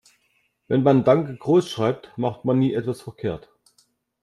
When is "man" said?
0.81-1.03, 2.43-2.57